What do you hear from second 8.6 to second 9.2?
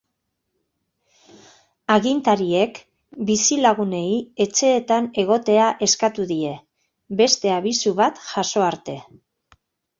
arte.